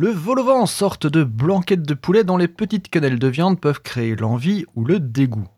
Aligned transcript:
Le 0.00 0.10
vol 0.10 0.38
au 0.38 0.44
vent, 0.44 0.66
sorte 0.66 1.08
de 1.08 1.24
blanquette 1.24 1.82
de 1.82 1.94
poulet 1.94 2.22
dont 2.22 2.36
les 2.36 2.46
petites 2.46 2.88
quenelles 2.88 3.18
de 3.18 3.26
viande 3.26 3.60
peuvent 3.60 3.82
créer 3.82 4.14
l'envie 4.14 4.64
ou 4.76 4.84
le 4.84 5.00
dégoût. 5.00 5.48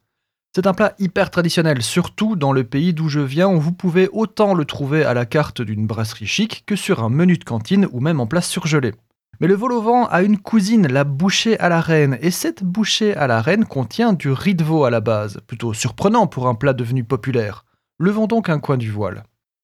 C'est 0.56 0.66
un 0.66 0.72
plat 0.72 0.94
hyper 0.98 1.30
traditionnel, 1.30 1.82
surtout 1.82 2.36
dans 2.36 2.54
le 2.54 2.64
pays 2.64 2.94
d'où 2.94 3.10
je 3.10 3.20
viens 3.20 3.50
où 3.50 3.60
vous 3.60 3.74
pouvez 3.74 4.08
autant 4.14 4.54
le 4.54 4.64
trouver 4.64 5.04
à 5.04 5.12
la 5.12 5.26
carte 5.26 5.60
d'une 5.60 5.86
brasserie 5.86 6.26
chic 6.26 6.64
que 6.64 6.74
sur 6.74 7.04
un 7.04 7.10
menu 7.10 7.36
de 7.36 7.44
cantine 7.44 7.86
ou 7.92 8.00
même 8.00 8.18
en 8.18 8.26
place 8.26 8.48
surgelée. 8.48 8.94
Mais 9.40 9.46
le 9.46 9.52
vol 9.52 9.72
au 9.72 9.82
vent 9.82 10.06
a 10.06 10.22
une 10.22 10.38
cousine, 10.38 10.86
la 10.86 11.04
bouchée 11.04 11.60
à 11.60 11.68
la 11.68 11.82
reine, 11.82 12.16
et 12.22 12.30
cette 12.30 12.64
bouchée 12.64 13.14
à 13.14 13.26
la 13.26 13.42
reine 13.42 13.66
contient 13.66 14.14
du 14.14 14.30
riz 14.30 14.54
de 14.54 14.64
veau 14.64 14.84
à 14.84 14.90
la 14.90 15.02
base, 15.02 15.40
plutôt 15.46 15.74
surprenant 15.74 16.26
pour 16.26 16.48
un 16.48 16.54
plat 16.54 16.72
devenu 16.72 17.04
populaire. 17.04 17.66
Levons 17.98 18.26
donc 18.26 18.48
un 18.48 18.58
coin 18.58 18.78
du 18.78 18.90
voile. 18.90 19.22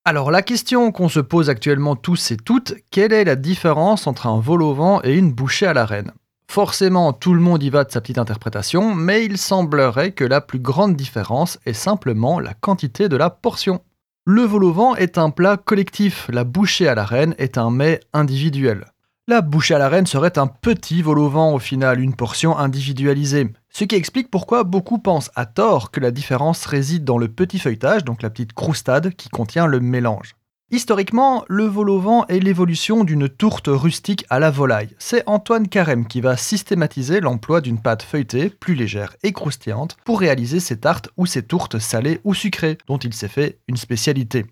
Alors 0.09 0.31
la 0.31 0.41
question 0.41 0.93
qu'on 0.93 1.09
se 1.09 1.19
pose 1.19 1.49
actuellement 1.49 1.97
tous 1.97 2.31
et 2.31 2.37
toutes, 2.37 2.75
quelle 2.91 3.11
est 3.11 3.25
la 3.25 3.35
différence 3.35 4.07
entre 4.07 4.27
un 4.27 4.39
vol 4.39 4.63
au 4.63 4.73
vent 4.73 5.01
et 5.03 5.13
une 5.13 5.33
bouchée 5.33 5.65
à 5.65 5.73
la 5.73 5.85
reine? 5.85 6.13
Forcément, 6.49 7.11
tout 7.11 7.33
le 7.33 7.41
monde 7.41 7.61
y 7.61 7.69
va 7.69 7.83
de 7.83 7.91
sa 7.91 7.99
petite 7.99 8.17
interprétation, 8.17 8.95
mais 8.95 9.25
il 9.25 9.37
semblerait 9.37 10.13
que 10.13 10.23
la 10.23 10.39
plus 10.39 10.59
grande 10.59 10.95
différence 10.95 11.59
est 11.65 11.73
simplement 11.73 12.39
la 12.39 12.53
quantité 12.53 13.09
de 13.09 13.17
la 13.17 13.29
portion. 13.29 13.81
Le 14.25 14.43
vol 14.43 14.63
au 14.63 14.71
vent 14.71 14.95
est 14.95 15.17
un 15.17 15.29
plat 15.29 15.57
collectif, 15.57 16.29
la 16.31 16.45
bouchée 16.45 16.87
à 16.87 16.95
la 16.95 17.03
reine 17.03 17.35
est 17.37 17.57
un 17.57 17.69
mets 17.69 17.99
individuel. 18.13 18.85
La 19.27 19.41
bouchée 19.41 19.75
à 19.75 19.77
la 19.77 19.89
reine 19.89 20.07
serait 20.07 20.39
un 20.39 20.47
petit 20.47 21.01
vol 21.01 21.19
au 21.19 21.27
vent 21.27 21.53
au 21.53 21.59
final, 21.59 21.99
une 21.99 22.15
portion 22.15 22.57
individualisée. 22.57 23.51
Ce 23.77 23.83
qui 23.83 23.93
explique 23.93 24.31
pourquoi 24.31 24.63
beaucoup 24.63 24.97
pensent 24.97 25.29
à 25.35 25.45
tort 25.45 25.91
que 25.91 25.99
la 25.99 26.09
différence 26.09 26.65
réside 26.65 27.03
dans 27.03 27.19
le 27.19 27.27
petit 27.27 27.59
feuilletage, 27.59 28.03
donc 28.03 28.23
la 28.23 28.31
petite 28.31 28.53
croustade 28.53 29.13
qui 29.13 29.29
contient 29.29 29.67
le 29.67 29.79
mélange. 29.79 30.35
Historiquement, 30.71 31.45
le 31.47 31.65
vol 31.65 31.91
au 31.91 31.99
vent 31.99 32.25
est 32.25 32.39
l'évolution 32.39 33.03
d'une 33.03 33.29
tourte 33.29 33.67
rustique 33.67 34.25
à 34.31 34.39
la 34.39 34.49
volaille. 34.49 34.95
C'est 34.97 35.21
Antoine 35.27 35.67
Carême 35.67 36.07
qui 36.07 36.21
va 36.21 36.37
systématiser 36.37 37.19
l'emploi 37.19 37.61
d'une 37.61 37.79
pâte 37.79 38.01
feuilletée, 38.01 38.49
plus 38.49 38.73
légère 38.73 39.15
et 39.21 39.31
croustillante, 39.31 39.95
pour 40.05 40.21
réaliser 40.21 40.59
ses 40.59 40.79
tartes 40.79 41.11
ou 41.15 41.27
ses 41.27 41.43
tourtes 41.43 41.77
salées 41.77 42.19
ou 42.23 42.33
sucrées, 42.33 42.79
dont 42.87 42.97
il 42.97 43.13
s'est 43.13 43.27
fait 43.27 43.59
une 43.67 43.77
spécialité. 43.77 44.47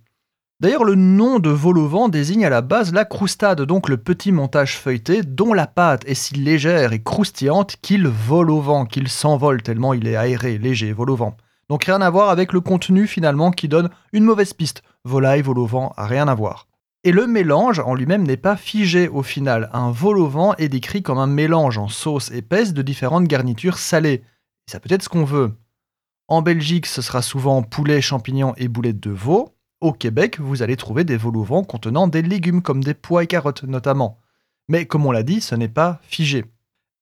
D'ailleurs, 0.62 0.86
le 0.86 0.96
nom 0.96 1.40
de 1.40 1.50
vol 1.50 1.78
au 1.78 1.88
vent 1.88 2.08
désigne 2.08 2.46
à 2.46 2.50
la 2.50 2.62
base 2.62 2.94
la 2.94 3.04
croustade, 3.04 3.62
donc 3.64 3.90
le 3.90 3.98
petit 3.98 4.32
montage 4.32 4.78
feuilleté 4.78 5.22
dont 5.22 5.54
la 5.54 5.68
pâte 5.68 6.08
est 6.08 6.14
si 6.14 6.36
légère 6.36 6.94
et 6.94 7.04
croustillante 7.04 7.76
qu'il 7.82 8.08
vole 8.08 8.50
au 8.50 8.62
vent, 8.62 8.86
qu'il 8.86 9.10
s'envole 9.10 9.62
tellement 9.62 9.94
il 9.94 10.08
est 10.08 10.16
aéré, 10.16 10.58
léger, 10.58 10.94
vol 10.94 11.10
au 11.10 11.18
vent. 11.18 11.36
Donc 11.68 11.84
rien 11.84 12.00
à 12.00 12.10
voir 12.10 12.30
avec 12.30 12.54
le 12.54 12.62
contenu 12.62 13.06
finalement 13.06 13.52
qui 13.52 13.68
donne 13.68 13.90
une 14.14 14.24
mauvaise 14.24 14.54
piste. 14.54 14.82
Volaille, 15.04 15.42
vol 15.42 15.60
au 15.60 15.66
vent, 15.66 15.94
rien 15.98 16.30
à 16.30 16.36
voir. 16.36 16.68
Et 17.04 17.12
le 17.12 17.28
mélange 17.28 17.80
en 17.80 17.94
lui-même 17.94 18.24
n'est 18.24 18.38
pas 18.38 18.56
figé 18.56 19.10
au 19.10 19.24
final. 19.24 19.70
Un 19.74 19.92
vol 19.92 20.18
au 20.18 20.28
vent 20.28 20.56
est 20.56 20.70
décrit 20.70 21.04
comme 21.04 21.18
un 21.18 21.28
mélange 21.28 21.78
en 21.78 21.90
sauce 21.90 22.32
épaisse 22.32 22.74
de 22.74 22.82
différentes 22.82 23.28
garnitures 23.28 23.78
salées. 23.78 24.24
Et 24.68 24.72
ça 24.72 24.80
peut 24.80 24.94
être 24.94 25.04
ce 25.04 25.10
qu'on 25.10 25.26
veut. 25.26 25.52
En 26.30 26.42
Belgique, 26.42 26.86
ce 26.86 27.02
sera 27.02 27.22
souvent 27.22 27.62
poulet, 27.62 28.02
champignons 28.02 28.54
et 28.58 28.70
boulettes 28.70 29.02
de 29.02 29.12
veau. 29.12 29.55
Au 29.82 29.92
Québec, 29.92 30.40
vous 30.40 30.64
allez 30.64 30.78
trouver 30.78 31.04
des 31.04 31.18
vol 31.18 31.38
au 31.38 31.44
vent 31.44 31.64
contenant 31.64 32.08
des 32.08 32.22
légumes 32.22 32.62
comme 32.62 32.84
des 32.84 32.94
pois 32.94 33.24
et 33.24 33.28
carottes 33.28 33.64
notamment. 33.64 34.20
Mais 34.68 34.86
comme 34.86 35.06
on 35.06 35.12
l'a 35.12 35.24
dit, 35.24 35.42
ce 35.42 35.56
n'est 35.56 35.68
pas 35.68 36.00
figé. 36.04 36.46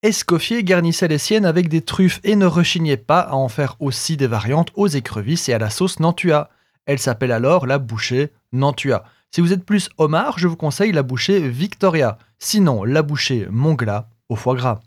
Escoffier 0.01 0.63
garnissait 0.63 1.07
les 1.07 1.17
siennes 1.17 1.45
avec 1.45 1.69
des 1.69 1.81
truffes 1.81 2.19
et 2.23 2.35
ne 2.35 2.45
rechignait 2.45 2.97
pas 2.97 3.21
à 3.21 3.35
en 3.35 3.47
faire 3.47 3.77
aussi 3.79 4.17
des 4.17 4.27
variantes 4.27 4.71
aux 4.75 4.87
écrevisses 4.87 5.47
et 5.47 5.53
à 5.53 5.59
la 5.59 5.69
sauce 5.69 5.99
Nantua. 5.99 6.49
Elle 6.85 6.99
s'appelle 6.99 7.31
alors 7.31 7.67
la 7.67 7.79
bouchée 7.79 8.33
Nantua. 8.51 9.05
Si 9.31 9.39
vous 9.39 9.53
êtes 9.53 9.63
plus 9.63 9.89
homard, 9.97 10.37
je 10.39 10.47
vous 10.47 10.57
conseille 10.57 10.91
la 10.91 11.03
bouchée 11.03 11.47
Victoria. 11.47 12.17
Sinon, 12.37 12.83
la 12.83 13.01
bouchée 13.01 13.47
Mongla 13.49 14.09
au 14.27 14.35
foie 14.35 14.55
gras. 14.55 14.81